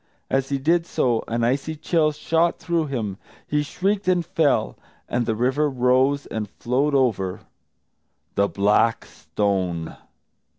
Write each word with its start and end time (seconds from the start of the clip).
As 0.31 0.49
he 0.49 0.57
did 0.57 0.87
so, 0.87 1.23
an 1.27 1.43
icy 1.43 1.75
chill 1.75 2.11
shot 2.11 2.57
through 2.57 2.87
him; 2.87 3.19
he 3.45 3.61
shrieked 3.61 4.07
and 4.07 4.25
fell. 4.25 4.75
And 5.07 5.27
the 5.27 5.35
river 5.35 5.69
rose 5.69 6.25
and 6.25 6.49
flowed 6.49 6.95
over 6.95 7.41
The 8.33 8.47
Black 8.47 9.05
Stone. 9.05 9.95